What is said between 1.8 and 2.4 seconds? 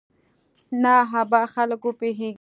پوېېږي.